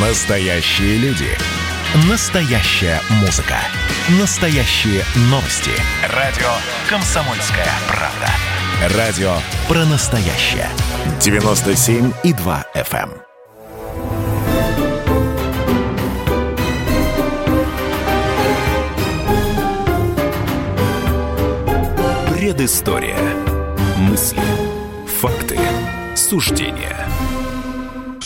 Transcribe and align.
Настоящие 0.00 0.96
люди. 0.98 1.26
Настоящая 2.08 3.00
музыка. 3.20 3.56
Настоящие 4.20 5.02
новости. 5.22 5.72
Радио 6.14 6.46
«Комсомольская 6.88 7.66
правда». 7.88 8.96
Радио 8.96 9.34
про 9.66 9.84
настоящее. 9.86 10.68
97,2 11.18 12.64
FM. 12.76 13.10
Предыстория. 22.36 23.18
Мысли. 23.96 24.38
Факты. 25.20 25.58
Суждения 26.14 27.08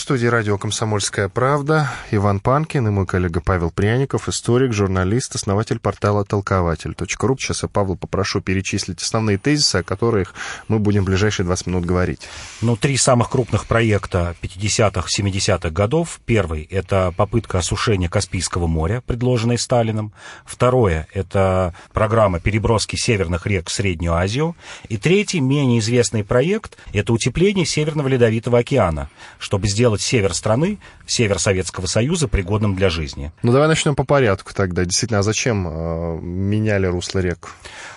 студии 0.03 0.25
радио 0.25 0.57
«Комсомольская 0.57 1.29
правда» 1.29 1.89
Иван 2.11 2.41
Панкин 2.41 2.85
и 2.85 2.91
мой 2.91 3.07
коллега 3.07 3.39
Павел 3.39 3.71
Пряников, 3.71 4.27
историк, 4.27 4.73
журналист, 4.73 5.33
основатель 5.35 5.79
портала 5.79 6.25
толкователь.ру. 6.25 7.37
Сейчас 7.39 7.63
я 7.63 7.69
Павла 7.69 7.95
попрошу 7.95 8.41
перечислить 8.41 9.01
основные 9.01 9.37
тезисы, 9.37 9.77
о 9.77 9.83
которых 9.83 10.33
мы 10.67 10.79
будем 10.79 11.03
в 11.03 11.05
ближайшие 11.05 11.45
20 11.45 11.67
минут 11.67 11.85
говорить. 11.85 12.27
Ну, 12.59 12.75
три 12.75 12.97
самых 12.97 13.29
крупных 13.29 13.65
проекта 13.65 14.35
50-х, 14.41 15.07
70-х 15.07 15.69
годов. 15.69 16.19
Первый— 16.25 16.63
это 16.69 17.13
попытка 17.15 17.59
осушения 17.59 18.09
Каспийского 18.09 18.67
моря, 18.67 19.01
предложенная 19.07 19.55
Сталином. 19.55 20.11
Второе— 20.45 21.07
это 21.13 21.73
программа 21.93 22.41
переброски 22.41 22.97
северных 22.97 23.47
рек 23.47 23.69
в 23.69 23.71
Среднюю 23.71 24.15
Азию. 24.15 24.57
И 24.89 24.97
третий, 24.97 25.39
менее 25.39 25.79
известный 25.79 26.25
проект— 26.25 26.77
это 26.93 27.13
утепление 27.13 27.65
Северного 27.65 28.09
Ледовитого 28.09 28.59
океана, 28.59 29.09
чтобы 29.39 29.69
сделать 29.69 29.92
сделать 29.93 30.01
север 30.01 30.33
страны, 30.33 30.79
север 31.05 31.39
Советского 31.39 31.85
Союза, 31.85 32.27
пригодным 32.27 32.75
для 32.75 32.89
жизни. 32.89 33.31
Ну, 33.43 33.51
давай 33.51 33.67
начнем 33.67 33.95
по 33.95 34.03
порядку 34.03 34.53
тогда. 34.53 34.85
Действительно, 34.85 35.19
а 35.19 35.23
зачем 35.23 35.67
э, 35.67 36.19
меняли 36.21 36.87
русло 36.87 37.19
рек? 37.19 37.49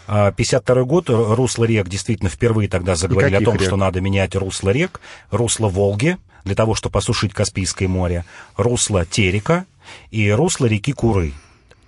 52 0.07 0.77
а, 0.77 0.85
год, 0.85 1.09
русло 1.09 1.65
рек 1.65 1.89
действительно 1.89 2.31
впервые 2.31 2.69
тогда 2.69 2.95
заговорили 2.95 3.37
о 3.37 3.41
том, 3.41 3.57
рек? 3.57 3.67
что 3.67 3.77
надо 3.77 4.01
менять 4.01 4.37
русло 4.37 4.71
рек. 4.71 5.01
Русло 5.31 5.69
Волги, 5.69 6.19
для 6.45 6.55
того, 6.55 6.75
чтобы 6.75 6.99
осушить 6.99 7.33
Каспийское 7.33 7.89
море, 7.89 8.25
русло 8.57 9.05
Терека 9.05 9.65
и 10.11 10.31
русло 10.31 10.67
реки 10.67 10.93
Куры 10.93 11.33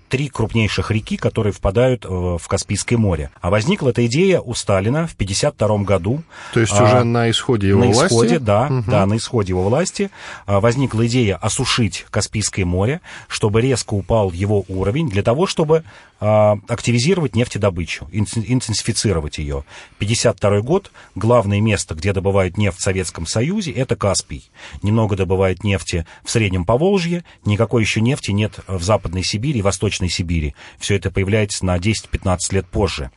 три 0.08 0.28
крупнейших 0.28 0.90
реки, 0.90 1.16
которые 1.16 1.52
впадают 1.52 2.04
э, 2.04 2.08
в 2.08 2.42
Каспийское 2.48 2.98
море. 2.98 3.30
А 3.40 3.50
возникла 3.50 3.90
эта 3.90 4.04
идея 4.06 4.40
у 4.40 4.54
Сталина 4.54 5.06
в 5.06 5.14
1952 5.14 5.78
году. 5.84 6.22
То 6.54 6.60
есть 6.60 6.72
а, 6.76 6.84
уже 6.84 7.04
на 7.04 7.30
исходе 7.30 7.68
его 7.68 7.80
на 7.80 7.86
власти? 7.86 8.02
На 8.02 8.06
исходе, 8.06 8.38
да, 8.38 8.66
угу. 8.66 8.90
да, 8.90 9.06
на 9.06 9.16
исходе 9.16 9.52
его 9.52 9.62
власти 9.64 10.10
а, 10.46 10.60
возникла 10.60 11.06
идея 11.06 11.36
осушить 11.36 12.06
Каспийское 12.10 12.64
море, 12.64 13.00
чтобы 13.28 13.60
резко 13.60 13.94
упал 13.94 14.32
его 14.32 14.64
уровень, 14.68 15.08
для 15.08 15.22
того, 15.22 15.46
чтобы 15.46 15.84
активизировать 16.20 17.36
нефтедобычу, 17.36 18.08
интенсифицировать 18.12 19.38
ее. 19.38 19.64
1952 19.96 20.60
год, 20.62 20.90
главное 21.14 21.60
место, 21.60 21.94
где 21.94 22.12
добывают 22.12 22.58
нефть 22.58 22.78
в 22.78 22.82
Советском 22.82 23.26
Союзе, 23.26 23.72
это 23.72 23.94
Каспий. 23.94 24.50
Немного 24.82 25.16
добывает 25.16 25.62
нефти 25.62 26.06
в 26.24 26.30
Среднем 26.30 26.64
Поволжье, 26.64 27.24
никакой 27.44 27.82
еще 27.82 28.00
нефти 28.00 28.32
нет 28.32 28.58
в 28.66 28.82
Западной 28.82 29.22
Сибири 29.22 29.60
и 29.60 29.62
Восточной 29.62 30.08
Сибири. 30.08 30.54
Все 30.78 30.96
это 30.96 31.10
появляется 31.10 31.64
на 31.64 31.76
10-15 31.76 32.38
лет 32.50 32.66
позже. 32.66 33.10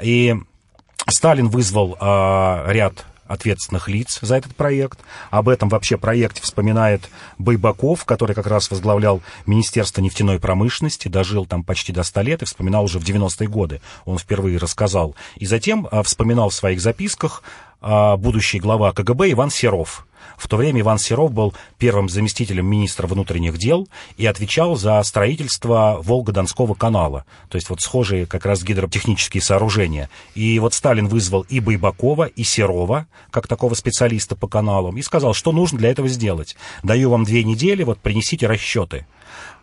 И 0.00 0.36
Сталин 1.08 1.48
вызвал 1.48 1.96
э, 2.00 2.72
ряд 2.72 3.04
ответственных 3.28 3.88
лиц 3.88 4.18
за 4.20 4.36
этот 4.36 4.56
проект. 4.56 4.98
Об 5.30 5.48
этом 5.48 5.68
вообще 5.68 5.96
проекте 5.96 6.42
вспоминает 6.42 7.08
Байбаков, 7.38 8.04
который 8.04 8.34
как 8.34 8.46
раз 8.46 8.70
возглавлял 8.70 9.22
Министерство 9.46 10.00
нефтяной 10.00 10.40
промышленности, 10.40 11.08
дожил 11.08 11.46
там 11.46 11.62
почти 11.62 11.92
до 11.92 12.02
100 12.02 12.20
лет 12.22 12.42
и 12.42 12.46
вспоминал 12.46 12.84
уже 12.84 12.98
в 12.98 13.04
90-е 13.04 13.48
годы. 13.48 13.80
Он 14.04 14.18
впервые 14.18 14.58
рассказал. 14.58 15.14
И 15.36 15.46
затем 15.46 15.86
а, 15.90 16.02
вспоминал 16.02 16.48
в 16.48 16.54
своих 16.54 16.80
записках 16.80 17.42
а, 17.80 18.16
будущий 18.16 18.58
глава 18.58 18.92
КГБ 18.92 19.30
Иван 19.32 19.50
Серов, 19.50 20.07
в 20.38 20.46
то 20.48 20.56
время 20.56 20.80
Иван 20.80 20.98
Серов 20.98 21.32
был 21.32 21.52
первым 21.78 22.08
заместителем 22.08 22.66
министра 22.66 23.06
внутренних 23.06 23.58
дел 23.58 23.88
и 24.16 24.24
отвечал 24.24 24.76
за 24.76 25.02
строительство 25.02 25.98
Волго-Донского 26.00 26.74
канала. 26.74 27.26
То 27.48 27.56
есть 27.56 27.68
вот 27.68 27.80
схожие 27.80 28.24
как 28.24 28.46
раз 28.46 28.62
гидротехнические 28.62 29.42
сооружения. 29.42 30.08
И 30.34 30.58
вот 30.60 30.74
Сталин 30.74 31.08
вызвал 31.08 31.42
и 31.48 31.58
Байбакова, 31.60 32.24
и 32.24 32.44
Серова, 32.44 33.06
как 33.30 33.48
такого 33.48 33.74
специалиста 33.74 34.36
по 34.36 34.46
каналам, 34.46 34.96
и 34.96 35.02
сказал, 35.02 35.34
что 35.34 35.50
нужно 35.52 35.78
для 35.78 35.90
этого 35.90 36.08
сделать. 36.08 36.56
Даю 36.84 37.10
вам 37.10 37.24
две 37.24 37.42
недели, 37.42 37.82
вот 37.82 37.98
принесите 37.98 38.46
расчеты. 38.46 39.06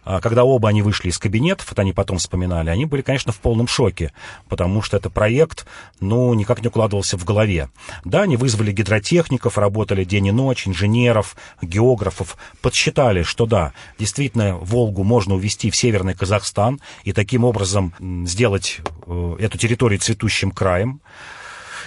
А 0.06 0.22
когда 0.22 0.44
оба 0.44 0.70
они 0.70 0.84
вышли 0.84 1.10
из 1.10 1.18
кабинетов, 1.18 1.72
это 1.72 1.82
они 1.82 1.92
потом 1.92 2.20
вспоминали, 2.20 2.70
они 2.70 2.86
были, 2.86 3.02
конечно, 3.02 3.32
в 3.32 3.40
полном 3.40 3.68
шоке, 3.68 4.14
потому 4.48 4.84
что 4.84 4.98
это 4.98 5.10
проект, 5.10 5.66
ну, 6.00 6.32
никак 6.36 6.62
не 6.62 6.68
укладывался 6.68 7.18
в 7.18 7.26
голове. 7.26 7.70
Да, 8.06 8.22
они 8.22 8.38
вызвали 8.38 8.72
гидротехников, 8.72 9.58
работали 9.58 10.04
день 10.04 10.28
и 10.28 10.32
ночь, 10.32 10.68
инженеров, 10.68 11.36
географов, 11.62 12.38
подсчитали, 12.62 13.24
что 13.24 13.48
да, 13.48 13.74
действительно, 13.98 14.56
Волгу 14.58 15.04
можно 15.04 15.34
увезти 15.34 15.72
в 15.72 15.76
Северный 15.76 16.14
Казахстан 16.14 16.80
и 17.04 17.12
таким 17.12 17.44
образом 17.44 17.94
сделать 18.28 18.82
э, 19.08 19.36
эту 19.40 19.58
территорию 19.58 20.00
цветущим 20.00 20.52
краем, 20.52 21.02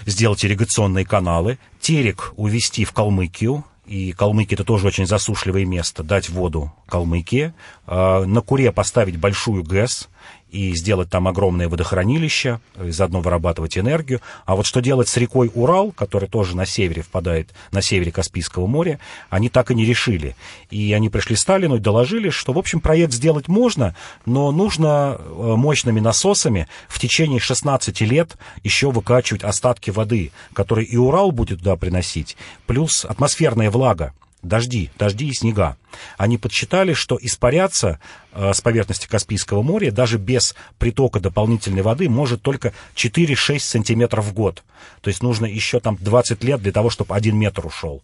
сделать 0.06 0.44
ирригационные 0.44 1.04
каналы, 1.04 1.58
Терек 1.80 2.32
увезти 2.36 2.84
в 2.84 2.92
Калмыкию, 2.92 3.64
и 3.88 4.12
Калмыкия 4.12 4.54
это 4.54 4.64
тоже 4.64 4.86
очень 4.86 5.06
засушливое 5.06 5.64
место, 5.64 6.02
дать 6.02 6.28
воду 6.28 6.72
Калмыкии, 6.86 7.54
а, 7.86 8.24
на 8.24 8.42
Куре 8.42 8.70
поставить 8.70 9.16
большую 9.16 9.64
ГЭС, 9.64 10.08
и 10.50 10.74
сделать 10.74 11.10
там 11.10 11.28
огромное 11.28 11.68
водохранилище, 11.68 12.60
и 12.82 12.90
заодно 12.90 13.20
вырабатывать 13.20 13.76
энергию. 13.76 14.20
А 14.46 14.56
вот 14.56 14.66
что 14.66 14.80
делать 14.80 15.08
с 15.08 15.16
рекой 15.16 15.50
Урал, 15.54 15.92
которая 15.92 16.28
тоже 16.28 16.56
на 16.56 16.64
севере 16.64 17.02
впадает, 17.02 17.50
на 17.70 17.82
севере 17.82 18.10
Каспийского 18.10 18.66
моря, 18.66 18.98
они 19.30 19.48
так 19.48 19.70
и 19.70 19.74
не 19.74 19.84
решили. 19.84 20.36
И 20.70 20.92
они 20.92 21.10
пришли 21.10 21.36
Сталину 21.36 21.76
и 21.76 21.80
доложили, 21.80 22.30
что, 22.30 22.52
в 22.52 22.58
общем, 22.58 22.80
проект 22.80 23.12
сделать 23.12 23.48
можно, 23.48 23.94
но 24.24 24.50
нужно 24.50 25.18
э, 25.18 25.54
мощными 25.56 26.00
насосами 26.00 26.68
в 26.88 26.98
течение 26.98 27.40
16 27.40 28.00
лет 28.02 28.36
еще 28.64 28.90
выкачивать 28.90 29.44
остатки 29.44 29.90
воды, 29.90 30.32
которые 30.54 30.86
и 30.86 30.96
Урал 30.96 31.30
будет 31.30 31.58
туда 31.58 31.76
приносить, 31.76 32.36
плюс 32.66 33.04
атмосферная 33.04 33.70
влага 33.70 34.14
дожди, 34.42 34.90
дожди 34.98 35.28
и 35.28 35.34
снега. 35.34 35.76
Они 36.16 36.38
подсчитали, 36.38 36.92
что 36.92 37.18
испаряться 37.20 37.98
э, 38.32 38.52
с 38.52 38.60
поверхности 38.60 39.06
Каспийского 39.06 39.62
моря 39.62 39.90
даже 39.90 40.18
без 40.18 40.54
притока 40.78 41.18
дополнительной 41.18 41.82
воды 41.82 42.08
может 42.08 42.42
только 42.42 42.72
4-6 42.94 43.58
сантиметров 43.58 44.26
в 44.26 44.32
год. 44.32 44.62
То 45.00 45.08
есть 45.08 45.22
нужно 45.22 45.46
еще 45.46 45.80
там 45.80 45.96
20 46.00 46.44
лет 46.44 46.62
для 46.62 46.72
того, 46.72 46.90
чтобы 46.90 47.14
один 47.14 47.36
метр 47.36 47.66
ушел. 47.66 48.02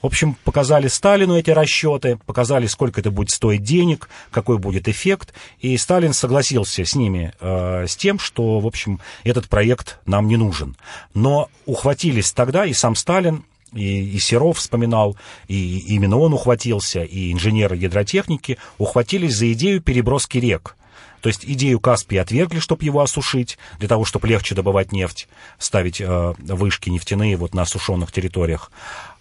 В 0.00 0.06
общем, 0.06 0.36
показали 0.44 0.88
Сталину 0.88 1.36
эти 1.36 1.50
расчеты, 1.50 2.18
показали, 2.24 2.66
сколько 2.66 3.00
это 3.00 3.10
будет 3.10 3.30
стоить 3.30 3.62
денег, 3.62 4.08
какой 4.30 4.58
будет 4.58 4.88
эффект. 4.88 5.34
И 5.60 5.76
Сталин 5.76 6.12
согласился 6.12 6.84
с 6.84 6.94
ними, 6.94 7.32
э, 7.40 7.86
с 7.86 7.96
тем, 7.96 8.18
что, 8.18 8.60
в 8.60 8.66
общем, 8.66 9.00
этот 9.24 9.48
проект 9.48 9.98
нам 10.06 10.28
не 10.28 10.36
нужен. 10.36 10.76
Но 11.12 11.50
ухватились 11.66 12.32
тогда 12.32 12.64
и 12.64 12.72
сам 12.72 12.94
Сталин, 12.94 13.44
и, 13.74 14.16
и 14.16 14.18
Серов 14.18 14.58
вспоминал, 14.58 15.16
и 15.48 15.78
именно 15.94 16.18
он 16.18 16.32
ухватился, 16.32 17.02
и 17.02 17.32
инженеры 17.32 17.76
гидротехники 17.76 18.58
ухватились 18.78 19.36
за 19.36 19.52
идею 19.52 19.80
переброски 19.80 20.38
рек. 20.38 20.76
То 21.24 21.28
есть 21.28 21.46
идею 21.46 21.80
Каспия 21.80 22.20
отвергли, 22.20 22.58
чтобы 22.58 22.84
его 22.84 23.00
осушить, 23.00 23.56
для 23.78 23.88
того, 23.88 24.04
чтобы 24.04 24.28
легче 24.28 24.54
добывать 24.54 24.92
нефть, 24.92 25.26
ставить 25.58 25.98
э, 25.98 26.34
вышки 26.38 26.90
нефтяные 26.90 27.38
вот 27.38 27.54
на 27.54 27.62
осушенных 27.62 28.12
территориях. 28.12 28.70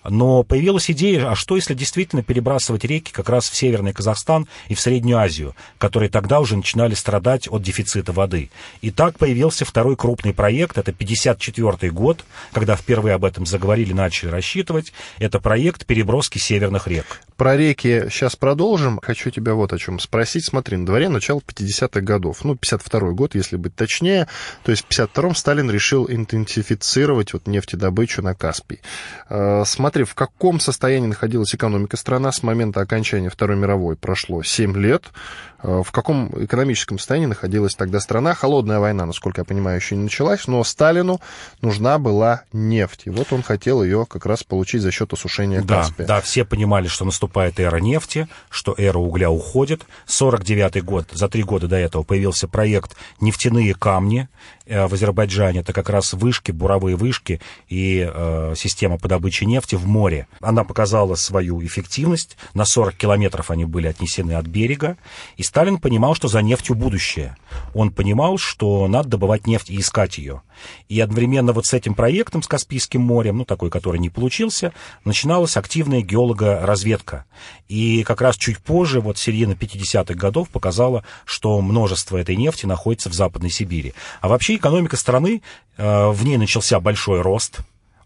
Но 0.03 0.44
появилась 0.44 0.90
идея, 0.91 1.31
а 1.31 1.36
что 1.36 1.56
если 1.56 1.74
действительно 1.74 2.24
перебрасывать 2.24 2.84
реки 2.84 3.12
как 3.12 3.30
раз 3.30 3.50
в 3.50 3.56
Северный 3.56 3.94
Казахстан 3.94 4.48
и 4.68 4.75
в 4.75 4.80
Среднюю 4.80 5.18
Азию, 5.18 5.56
которые 5.77 6.10
тогда 6.10 6.39
уже 6.39 6.56
начинали 6.57 6.94
страдать 6.94 7.48
от 7.48 7.62
дефицита 7.62 8.12
воды. 8.12 8.50
И 8.81 8.92
так 8.92 9.18
появился 9.18 9.66
второй 9.66 9.95
крупный 9.95 10.33
проект, 10.33 10.77
это 10.77 10.92
54 10.92 11.92
год, 11.92 12.25
когда 12.51 12.75
впервые 12.75 13.16
об 13.16 13.25
этом 13.25 13.45
заговорили, 13.45 13.94
начали 13.94 14.30
рассчитывать. 14.30 14.94
Это 15.19 15.39
проект 15.39 15.86
переброски 15.86 16.38
северных 16.38 16.88
рек. 16.88 17.22
Про 17.38 17.57
реки 17.57 18.06
сейчас 18.10 18.36
продолжим. 18.36 19.00
Хочу 19.01 19.30
тебя 19.30 19.54
вот 19.54 19.74
о 19.74 19.77
чем 19.77 20.00
спросить. 20.00 20.45
Смотри, 20.45 20.77
на 20.77 20.86
дворе 20.86 21.10
начало 21.10 21.39
50-х 21.39 22.01
годов, 22.01 22.44
ну, 22.44 22.56
52 22.56 23.12
год, 23.12 23.36
если 23.36 23.57
быть 23.57 23.75
точнее. 23.75 24.27
То 24.63 24.72
есть 24.72 24.86
в 24.88 24.89
52-м 24.89 25.36
Сталин 25.36 25.69
решил 25.69 26.07
интенсифицировать 26.10 27.33
вот 27.33 27.48
нефтедобычу 27.48 28.22
на 28.22 28.33
Каспий. 28.36 28.80
Э, 29.30 29.63
смотри, 29.66 29.93
Смотри, 29.94 30.06
в 30.06 30.16
каком 30.16 30.60
состоянии 30.60 31.06
находилась 31.06 31.54
экономика 31.54 31.98
страны 31.98 32.31
с 32.31 32.42
момента 32.42 32.81
окончания 32.81 33.30
Второй 33.30 33.57
мировой. 33.57 33.95
Прошло 33.95 34.42
7 34.42 34.75
лет. 34.75 35.04
Э, 35.62 35.84
в 35.86 35.92
каком 35.92 36.31
экономическом 36.45 36.98
состоянии 36.98 37.28
находилась 37.28 37.75
тогда 37.75 38.00
страна? 38.00 38.34
Холодная 38.34 38.80
война, 38.80 39.06
насколько 39.06 39.42
я 39.42 39.45
понимаю, 39.45 39.78
еще 39.78 39.95
не 39.95 40.06
началась, 40.06 40.48
но 40.48 40.63
Сталину 40.63 41.22
нужна 41.62 42.00
была 42.00 42.42
нефть. 42.51 43.04
И 43.06 43.12
вот 43.12 43.31
он 43.31 43.44
хотел 43.44 43.84
ее 43.84 44.07
как 44.10 44.25
раз 44.25 44.44
получить 44.44 44.81
за 44.81 44.90
счет 44.90 45.13
осушения 45.13 45.62
да, 45.62 45.81
Каспия. 45.81 46.07
Да, 46.07 46.22
все 46.22 46.44
понимали, 46.44 46.88
что 46.88 47.06
наступает 47.06 47.60
эра 47.60 47.78
нефти, 47.78 48.28
что 48.50 48.74
эра 48.75 48.98
угля 48.98 49.30
уходит. 49.30 49.84
49 50.07 50.84
год, 50.84 51.10
за 51.12 51.30
три 51.30 51.44
года 51.44 51.68
до 51.68 51.75
этого 51.75 52.01
появился 52.01 52.48
проект 52.48 52.98
«Нефтяные 53.22 53.75
камни», 53.75 54.28
в 54.65 54.94
Азербайджане, 54.94 55.60
это 55.60 55.74
как 55.74 55.89
раз 55.89 56.13
вышки, 56.13 56.51
буровые 56.51 56.95
вышки 56.95 57.42
и 57.68 58.10
э, 58.10 58.54
система 58.56 58.98
по 58.98 59.07
добыче 59.07 59.45
нефти 59.45 59.75
в 59.75 59.86
море. 59.88 60.27
Она 60.42 60.63
показала 60.63 61.15
свою 61.15 61.63
эффективность, 61.65 62.38
на 62.54 62.65
40 62.65 62.95
километров 62.95 63.51
они 63.51 63.65
были 63.65 63.88
отнесены 63.88 64.33
от 64.33 64.45
берега, 64.45 64.98
и 65.38 65.44
Сталин 65.44 65.77
понимал, 65.80 66.15
что 66.15 66.27
за 66.27 66.42
нефтью 66.42 66.75
будущее. 66.75 67.36
Он 67.74 67.92
понимал, 67.92 68.38
что 68.38 68.88
надо 68.88 69.10
добывать 69.10 69.48
нефть 69.48 69.69
и 69.69 69.80
искать 69.80 70.18
ее. 70.18 70.42
И 70.89 71.00
одновременно 71.00 71.53
вот 71.53 71.65
с 71.65 71.73
этим 71.73 71.94
проектом, 71.94 72.41
с 72.44 72.47
Каспийским 72.47 73.01
морем, 73.01 73.38
ну, 73.38 73.45
такой, 73.45 73.69
который 73.69 74.00
не 74.00 74.09
получился, 74.09 74.73
начиналась 75.05 75.57
активная 75.57 76.01
геологоразведка. 76.01 77.25
И 77.67 78.03
как 78.03 78.21
раз 78.21 78.35
чуть 78.38 78.59
позже, 78.59 79.01
вот 79.01 79.17
середина 79.17 79.53
50-х 79.53 80.13
годов, 80.13 80.50
показала, 80.50 81.03
что 81.25 81.59
множество 81.61 82.17
этой 82.17 82.35
нефти 82.35 82.65
находится 82.65 83.09
в 83.09 83.13
Западной 83.13 83.50
Сибири. 83.50 83.94
А 84.21 84.27
вообще 84.27 84.55
экономика 84.55 84.97
страны, 84.97 85.41
э, 85.77 86.07
в 86.09 86.23
ней 86.23 86.38
начался 86.38 86.79
большой 86.79 87.21
рост, 87.21 87.59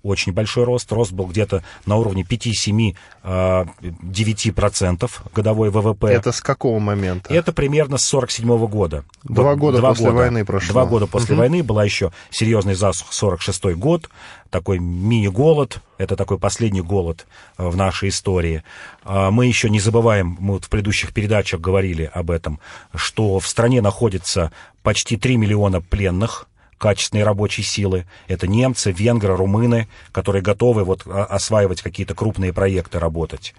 очень 0.03 0.33
большой 0.33 0.63
рост. 0.63 0.91
Рост 0.91 1.11
был 1.11 1.25
где-то 1.25 1.63
на 1.85 1.95
уровне 1.95 2.23
5-7-9% 2.23 2.95
э, 3.23 5.07
годовой 5.33 5.69
ВВП. 5.69 6.07
Это 6.07 6.31
с 6.31 6.41
какого 6.41 6.79
момента? 6.79 7.33
Это 7.33 7.51
примерно 7.51 7.97
с 7.97 8.03
47 8.05 8.67
года. 8.67 9.03
Два 9.23 9.55
года 9.55 9.79
два 9.79 9.89
после 9.89 10.05
года, 10.05 10.17
войны 10.17 10.45
прошло. 10.45 10.73
Два 10.73 10.85
года 10.85 11.07
после 11.07 11.35
угу. 11.35 11.41
войны 11.41 11.63
была 11.63 11.83
еще 11.83 12.11
серьезный 12.29 12.75
засух 12.75 13.11
46 13.11 13.75
год, 13.75 14.09
такой 14.49 14.79
мини-голод, 14.79 15.81
это 15.97 16.15
такой 16.15 16.37
последний 16.39 16.81
голод 16.81 17.27
э, 17.57 17.67
в 17.67 17.75
нашей 17.75 18.09
истории. 18.09 18.63
Мы 19.05 19.45
еще 19.45 19.69
не 19.69 19.79
забываем, 19.79 20.35
мы 20.39 20.55
вот 20.55 20.65
в 20.65 20.69
предыдущих 20.69 21.13
передачах 21.13 21.61
говорили 21.61 22.11
об 22.13 22.29
этом, 22.29 22.59
что 22.93 23.39
в 23.39 23.47
стране 23.47 23.81
находится 23.81 24.51
почти 24.83 25.15
3 25.15 25.37
миллиона 25.37 25.81
пленных, 25.81 26.47
качественной 26.77 27.23
рабочей 27.23 27.63
силы. 27.63 28.05
Это 28.27 28.47
немцы, 28.47 28.91
венгры, 28.91 29.35
румыны, 29.35 29.87
которые 30.11 30.41
готовы 30.41 30.83
вот 30.83 31.05
осваивать 31.05 31.81
какие-то 31.81 32.15
крупные 32.15 32.53
проекты, 32.53 32.99
работать. 32.99 33.53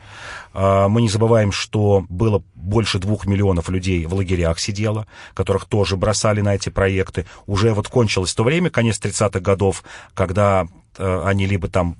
А, 0.55 0.89
мы 0.89 1.03
не 1.03 1.09
забываем, 1.09 1.53
что 1.53 2.05
было 2.09 2.43
больше 2.55 2.99
двух 2.99 3.27
миллионов 3.27 3.69
людей 3.69 4.07
в 4.07 4.15
лагерях 4.15 4.59
сидело, 4.59 5.07
которых 5.35 5.65
тоже 5.65 5.97
бросали 5.97 6.41
на 6.41 6.55
эти 6.55 6.69
проекты. 6.69 7.27
Уже 7.47 7.75
вот 7.75 7.89
кончилось 7.89 8.35
то 8.35 8.45
время, 8.45 8.71
конец 8.71 9.01
30-х 9.01 9.41
годов, 9.41 9.83
когда 10.15 10.67
э, 10.97 11.23
они 11.25 11.47
либо 11.47 11.69
там 11.69 11.97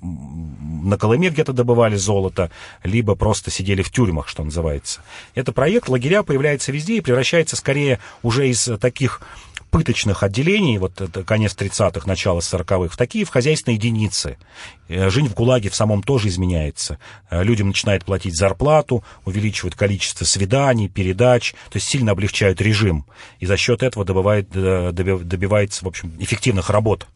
на 0.83 0.97
Колыме 0.97 1.29
где-то 1.29 1.53
добывали 1.53 1.95
золото, 1.95 2.49
либо 2.83 3.15
просто 3.15 3.51
сидели 3.51 3.81
в 3.81 3.91
тюрьмах, 3.91 4.27
что 4.27 4.43
называется. 4.43 5.01
Это 5.35 5.51
проект 5.51 5.89
лагеря 5.89 6.23
появляется 6.23 6.71
везде 6.71 6.97
и 6.97 7.01
превращается 7.01 7.55
скорее 7.55 7.99
уже 8.23 8.47
из 8.47 8.69
таких 8.79 9.21
пыточных 9.71 10.23
отделений, 10.23 10.77
вот 10.77 10.99
это 11.01 11.23
конец 11.23 11.55
30-х, 11.55 12.07
начало 12.07 12.39
40-х, 12.39 12.93
в 12.93 12.97
такие 12.97 13.25
в 13.25 13.29
хозяйственные 13.29 13.77
единицы. 13.77 14.37
Э, 14.87 15.09
жизнь 15.09 15.29
в 15.29 15.35
ГУЛАГе 15.35 15.69
в 15.69 15.75
самом 15.75 16.03
тоже 16.03 16.27
изменяется. 16.27 16.97
Э, 17.29 17.43
людям 17.43 17.67
начинают 17.67 18.05
платить 18.05 18.35
зарплату, 18.35 19.03
увеличивают 19.25 19.75
количество 19.75 20.25
свиданий, 20.25 20.87
передач, 20.87 21.53
то 21.69 21.77
есть 21.77 21.87
сильно 21.87 22.11
облегчают 22.11 22.61
режим. 22.61 23.05
И 23.39 23.45
за 23.45 23.57
счет 23.57 23.83
этого 23.83 24.05
добывает, 24.05 24.49
э, 24.53 24.91
добивается, 24.91 25.85
в 25.85 25.87
общем, 25.87 26.13
эффективных 26.19 26.69
работ 26.69 27.07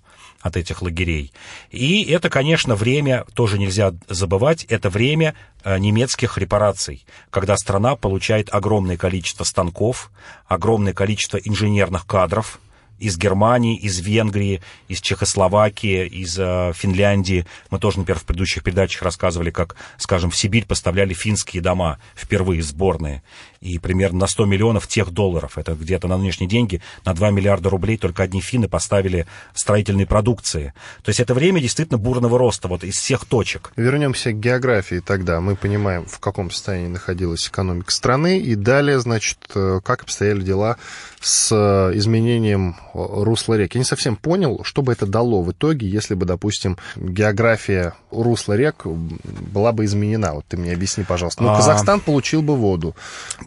от 0.44 0.58
этих 0.58 0.82
лагерей. 0.82 1.32
И 1.72 2.04
это, 2.04 2.30
конечно, 2.30 2.76
время, 2.76 3.26
тоже 3.34 3.58
нельзя 3.58 3.94
забывать, 4.10 4.66
это 4.66 4.90
время 4.90 5.34
э, 5.64 5.80
немецких 5.80 6.38
репараций, 6.38 7.06
когда 7.30 7.56
страна 7.56 7.96
получает 7.96 8.50
огромное 8.54 8.98
количество 8.98 9.46
станков, 9.46 10.12
огромное 10.46 10.94
количество 10.94 11.38
инженерных 11.38 12.06
кадров, 12.06 12.60
из 13.00 13.18
Германии, 13.18 13.78
из 13.78 14.00
Венгрии, 14.00 14.62
из 14.88 15.02
Чехословакии, 15.02 16.08
из 16.08 16.38
э, 16.40 16.72
Финляндии. 16.76 17.46
Мы 17.70 17.80
тоже, 17.80 18.00
например, 18.00 18.20
в 18.20 18.26
предыдущих 18.26 18.64
передачах 18.64 19.02
рассказывали, 19.02 19.52
как, 19.52 19.76
скажем, 19.98 20.30
в 20.30 20.38
Сибирь 20.38 20.66
поставляли 20.66 21.14
финские 21.14 21.62
дома 21.62 22.00
впервые 22.16 22.62
сборные 22.62 23.24
и 23.64 23.80
примерно 23.80 24.20
на 24.20 24.28
100 24.28 24.46
миллионов 24.46 24.88
тех 24.88 25.12
долларов. 25.12 25.58
Это 25.58 25.74
где-то 25.74 26.08
на 26.08 26.18
нынешние 26.18 26.50
деньги 26.50 26.82
на 27.06 27.14
2 27.14 27.32
миллиарда 27.32 27.70
рублей 27.70 27.98
только 27.98 28.24
одни 28.24 28.42
финны 28.42 28.68
поставили 28.68 29.26
строительной 29.54 30.06
продукции. 30.06 30.74
То 31.02 31.10
есть 31.10 31.22
это 31.22 31.34
время 31.34 31.62
действительно 31.62 31.98
бурного 31.98 32.38
роста 32.38 32.68
вот 32.68 32.84
из 32.84 32.96
всех 32.96 33.26
точек. 33.26 33.72
Вернемся 33.78 34.32
к 34.32 34.40
географии 34.40 35.00
тогда. 35.00 35.40
Мы 35.40 35.56
понимаем, 35.56 36.06
в 36.06 36.20
каком 36.20 36.52
состоянии 36.52 36.88
находилась 36.88 37.48
экономика 37.48 37.92
страны. 37.92 38.40
И 38.40 38.56
далее, 38.56 39.00
значит, 39.00 39.40
э, 39.56 39.80
как 39.84 40.04
обстояли 40.04 40.42
дела 40.42 40.78
с 41.24 41.52
э, 41.52 41.98
изменением 41.98 42.76
русла 42.94 43.56
рек. 43.56 43.76
Я 43.76 43.80
не 43.80 43.86
совсем 43.86 44.16
понял, 44.16 44.62
что 44.64 44.82
бы 44.82 44.92
это 44.92 45.06
дало 45.06 45.42
в 45.42 45.52
итоге, 45.52 45.88
если 45.88 46.16
бы, 46.16 46.26
допустим, 46.26 46.78
география 46.96 47.94
русла 48.12 48.54
рек 48.54 48.86
была 48.86 49.72
бы 49.72 49.86
изменена. 49.86 50.34
Вот 50.34 50.46
ты 50.48 50.58
мне 50.58 50.74
объясни, 50.74 51.04
пожалуйста. 51.04 51.42
Ну, 51.44 51.50
а... 51.50 51.56
Казахстан 51.56 52.02
получил 52.02 52.42
бы 52.42 52.56
воду. 52.56 52.96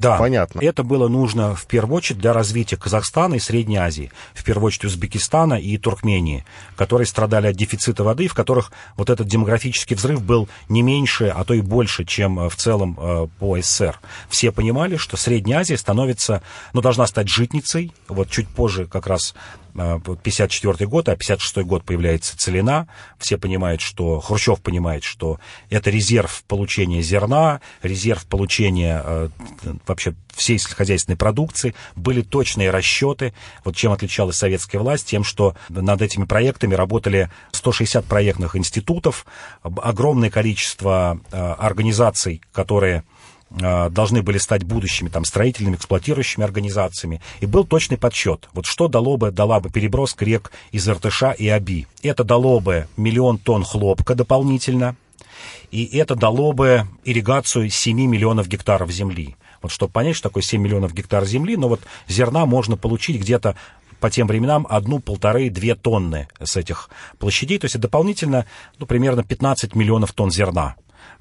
Да, 0.00 0.16
понятно. 0.16 0.60
Это 0.60 0.82
было 0.82 1.08
нужно 1.08 1.54
в 1.54 1.66
первую 1.66 1.98
очередь 1.98 2.20
для 2.20 2.32
развития 2.32 2.76
Казахстана 2.76 3.34
и 3.34 3.38
Средней 3.38 3.76
Азии, 3.76 4.10
в 4.34 4.42
первую 4.42 4.68
очередь 4.68 4.86
Узбекистана 4.86 5.54
и 5.54 5.76
Туркмении, 5.76 6.44
которые 6.76 7.06
страдали 7.06 7.48
от 7.48 7.56
дефицита 7.56 8.04
воды, 8.04 8.28
в 8.28 8.34
которых 8.34 8.72
вот 8.96 9.10
этот 9.10 9.26
демографический 9.26 9.96
взрыв 9.96 10.22
был 10.22 10.48
не 10.68 10.82
меньше, 10.82 11.26
а 11.26 11.44
то 11.44 11.52
и 11.52 11.60
больше, 11.60 12.04
чем 12.04 12.40
э, 12.40 12.48
в 12.48 12.56
целом 12.56 12.98
э, 12.98 13.26
по 13.38 13.60
СССР. 13.60 14.00
Все 14.30 14.50
понимали, 14.50 14.96
что 14.96 15.16
Средняя 15.16 15.60
Азия 15.60 15.76
становится, 15.76 16.42
ну, 16.72 16.80
должна 16.80 17.06
стать 17.06 17.28
житницей. 17.28 17.65
Вот 18.08 18.30
чуть 18.30 18.48
позже 18.48 18.86
как 18.86 19.06
раз 19.06 19.34
54 19.76 20.76
э, 20.78 20.86
год, 20.86 21.08
а 21.08 21.16
56 21.16 21.58
год 21.66 21.84
появляется 21.84 22.36
целина. 22.36 22.88
Все 23.18 23.36
понимают, 23.36 23.80
что 23.80 24.20
Хрущев 24.20 24.60
понимает, 24.60 25.04
что 25.04 25.38
это 25.70 25.90
резерв 25.90 26.44
получения 26.48 27.02
зерна, 27.02 27.60
резерв 27.82 28.26
получения 28.26 29.02
э, 29.04 29.28
вообще 29.86 30.14
всей 30.34 30.58
сельскохозяйственной 30.58 31.16
продукции. 31.16 31.74
Были 31.94 32.22
точные 32.22 32.70
расчеты. 32.70 33.34
Вот 33.64 33.76
чем 33.76 33.92
отличалась 33.92 34.36
советская 34.36 34.80
власть? 34.80 35.06
Тем, 35.08 35.24
что 35.24 35.54
над 35.68 36.02
этими 36.02 36.24
проектами 36.24 36.74
работали 36.74 37.30
160 37.52 38.04
проектных 38.04 38.56
институтов, 38.56 39.26
огромное 39.62 40.30
количество 40.30 41.20
э, 41.30 41.36
организаций, 41.36 42.42
которые 42.52 43.04
должны 43.50 44.22
были 44.22 44.38
стать 44.38 44.64
будущими 44.64 45.08
там, 45.08 45.24
строительными, 45.24 45.76
эксплуатирующими 45.76 46.44
организациями. 46.44 47.20
И 47.40 47.46
был 47.46 47.64
точный 47.64 47.96
подсчет. 47.96 48.48
Вот 48.52 48.66
что 48.66 48.88
дало 48.88 49.16
бы, 49.16 49.30
дала 49.30 49.60
бы 49.60 49.70
переброска 49.70 50.24
рек 50.24 50.50
из 50.72 50.88
Иртыша 50.88 51.30
и 51.32 51.48
Аби. 51.48 51.86
Это 52.02 52.24
дало 52.24 52.60
бы 52.60 52.88
миллион 52.96 53.38
тонн 53.38 53.64
хлопка 53.64 54.14
дополнительно. 54.14 54.96
И 55.70 55.84
это 55.96 56.14
дало 56.14 56.52
бы 56.52 56.86
ирригацию 57.04 57.70
7 57.70 57.96
миллионов 58.06 58.48
гектаров 58.48 58.90
земли. 58.90 59.36
Вот 59.62 59.72
чтобы 59.72 59.92
понять, 59.92 60.16
что 60.16 60.28
такое 60.28 60.42
7 60.42 60.60
миллионов 60.60 60.92
гектаров 60.92 61.28
земли, 61.28 61.56
но 61.56 61.68
вот 61.68 61.80
зерна 62.08 62.46
можно 62.46 62.76
получить 62.76 63.20
где-то 63.20 63.56
по 64.00 64.10
тем 64.10 64.26
временам 64.26 64.66
одну, 64.68 65.00
полторы, 65.00 65.50
две 65.50 65.74
тонны 65.74 66.28
с 66.42 66.56
этих 66.56 66.90
площадей. 67.18 67.58
То 67.58 67.64
есть 67.64 67.78
дополнительно 67.78 68.46
ну, 68.78 68.86
примерно 68.86 69.22
15 69.22 69.74
миллионов 69.74 70.12
тонн 70.12 70.30
зерна 70.30 70.76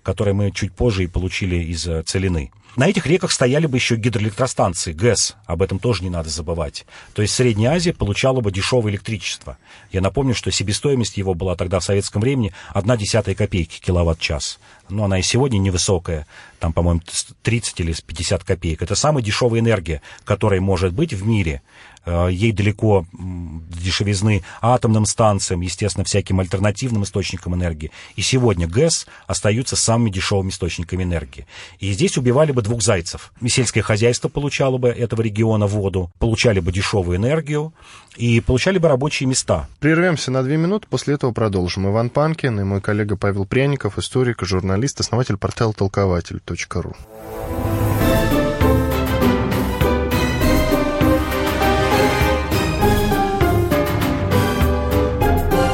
которые 0.05 0.35
мы 0.35 0.51
чуть 0.51 0.71
позже 0.71 1.03
и 1.03 1.07
получили 1.07 1.55
из 1.55 1.87
э, 1.87 2.03
Целины. 2.03 2.51
На 2.75 2.89
этих 2.89 3.07
реках 3.07 3.31
стояли 3.31 3.67
бы 3.67 3.77
еще 3.77 3.95
гидроэлектростанции, 3.95 4.91
ГЭС, 4.91 5.35
об 5.45 5.61
этом 5.61 5.79
тоже 5.79 6.03
не 6.03 6.09
надо 6.09 6.29
забывать. 6.29 6.85
То 7.13 7.21
есть 7.21 7.33
Средняя 7.33 7.75
Азия 7.75 7.93
получала 7.93 8.41
бы 8.41 8.51
дешевое 8.51 8.91
электричество. 8.91 9.57
Я 9.91 10.01
напомню, 10.01 10.35
что 10.35 10.51
себестоимость 10.51 11.15
его 11.15 11.33
была 11.33 11.55
тогда 11.55 11.79
в 11.79 11.85
советском 11.85 12.21
времени 12.21 12.51
1 12.73 12.97
десятая 12.97 13.33
копейки 13.33 13.79
киловатт-час. 13.79 14.59
Но 14.89 15.05
она 15.05 15.19
и 15.19 15.21
сегодня 15.21 15.57
невысокая, 15.57 16.27
там, 16.59 16.73
по-моему, 16.73 17.01
30 17.43 17.79
или 17.79 17.93
50 17.93 18.43
копеек. 18.43 18.81
Это 18.81 18.95
самая 18.95 19.23
дешевая 19.23 19.61
энергия, 19.61 20.01
которая 20.25 20.59
может 20.59 20.93
быть 20.93 21.13
в 21.13 21.25
мире. 21.25 21.61
Э, 22.05 22.27
ей 22.31 22.51
далеко 22.51 23.05
дешевизны 23.13 24.43
атомным 24.61 25.05
станциям, 25.05 25.61
естественно, 25.61 26.05
всяким 26.05 26.39
альтернативным 26.39 27.03
источникам 27.03 27.55
энергии. 27.55 27.91
И 28.15 28.21
сегодня 28.21 28.67
ГЭС 28.67 29.07
остаются 29.25 29.75
самыми 29.75 30.11
дешевыми 30.11 30.49
источниками 30.49 31.03
энергии. 31.03 31.47
И 31.79 31.91
здесь 31.93 32.17
убивали 32.17 32.51
бы 32.51 32.61
двух 32.65 32.81
зайцев. 32.81 33.31
И 33.41 33.47
сельское 33.47 33.81
хозяйство 33.81 34.27
получало 34.27 34.77
бы 34.77 34.89
этого 34.89 35.21
региона 35.21 35.67
воду, 35.67 36.11
получали 36.19 36.59
бы 36.59 36.71
дешевую 36.71 37.17
энергию 37.17 37.73
и 38.17 38.41
получали 38.41 38.77
бы 38.77 38.89
рабочие 38.89 39.27
места. 39.27 39.67
Прервемся 39.79 40.31
на 40.31 40.43
две 40.43 40.57
минуты, 40.57 40.87
после 40.89 41.13
этого 41.13 41.31
продолжим. 41.31 41.87
Иван 41.87 42.09
Панкин 42.09 42.59
и 42.59 42.63
мой 42.63 42.81
коллега 42.81 43.15
Павел 43.15 43.45
Пряников, 43.45 43.97
историк 43.97 44.41
журналист, 44.41 44.99
основатель 44.99 45.37
портала 45.37 45.73
толкователь.ру. 45.73 46.95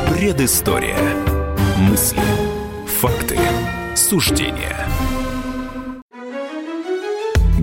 Предыстория. 0.09 0.97
Мысли. 1.77 2.21
Факты. 2.85 3.37
Суждения. 3.95 4.87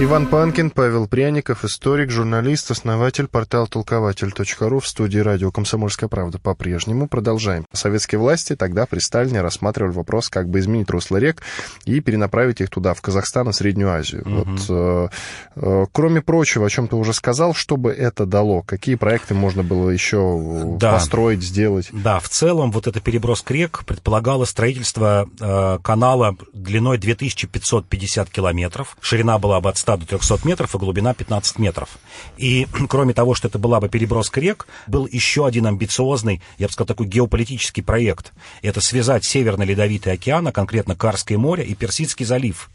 Иван 0.00 0.26
Панкин, 0.26 0.70
Павел 0.70 1.08
Пряников, 1.08 1.64
историк, 1.64 2.12
журналист, 2.12 2.70
основатель 2.70 3.26
портала 3.26 3.66
толкователь.ру 3.66 4.78
в 4.78 4.86
студии 4.86 5.18
радио 5.18 5.50
«Комсомольская 5.50 6.08
правда» 6.08 6.38
по-прежнему. 6.38 7.08
Продолжаем. 7.08 7.64
Советские 7.72 8.20
власти 8.20 8.54
тогда 8.54 8.86
при 8.86 9.00
Сталине 9.00 9.40
рассматривали 9.40 9.90
вопрос, 9.90 10.28
как 10.28 10.48
бы 10.48 10.60
изменить 10.60 10.88
русло 10.88 11.16
рек 11.16 11.42
и 11.84 11.98
перенаправить 11.98 12.60
их 12.60 12.70
туда, 12.70 12.94
в 12.94 13.02
Казахстан 13.02 13.48
и 13.48 13.52
Среднюю 13.52 13.90
Азию. 13.90 14.22
Угу. 14.22 14.30
Вот, 14.30 14.60
э, 14.68 15.08
э, 15.56 15.86
кроме 15.90 16.22
прочего, 16.22 16.66
о 16.66 16.70
чем 16.70 16.86
ты 16.86 16.94
уже 16.94 17.12
сказал, 17.12 17.52
что 17.52 17.76
бы 17.76 17.90
это 17.90 18.24
дало? 18.24 18.62
Какие 18.62 18.94
проекты 18.94 19.34
можно 19.34 19.64
было 19.64 19.90
еще 19.90 20.76
да. 20.78 20.92
построить, 20.92 21.42
сделать? 21.42 21.88
Да, 21.90 22.20
в 22.20 22.28
целом 22.28 22.70
вот 22.70 22.86
эта 22.86 23.00
переброска 23.00 23.52
рек 23.52 23.84
предполагала 23.84 24.44
строительство 24.44 25.28
э, 25.40 25.78
канала 25.82 26.36
длиной 26.52 26.98
2550 26.98 28.30
километров. 28.30 28.96
Ширина 29.00 29.40
была 29.40 29.60
бы 29.60 29.70
от 29.70 29.87
100 29.88 29.96
до 29.96 30.06
300 30.06 30.46
метров 30.46 30.74
и 30.74 30.78
глубина 30.78 31.14
15 31.14 31.58
метров. 31.58 31.98
И 32.36 32.66
кроме 32.88 33.14
того, 33.14 33.34
что 33.34 33.48
это 33.48 33.58
была 33.58 33.80
бы 33.80 33.88
переброска 33.88 34.40
рек, 34.40 34.66
был 34.86 35.08
еще 35.10 35.46
один 35.46 35.66
амбициозный, 35.66 36.42
я 36.58 36.66
бы 36.66 36.72
сказал, 36.72 36.88
такой 36.88 37.06
геополитический 37.06 37.82
проект. 37.82 38.32
Это 38.60 38.82
связать 38.82 39.24
Северный 39.24 39.64
Ледовитый 39.64 40.12
океан, 40.12 40.46
а 40.46 40.52
конкретно 40.52 40.94
Карское 40.94 41.38
море 41.38 41.64
и 41.64 41.74
Персидский 41.74 42.26
залив. 42.26 42.68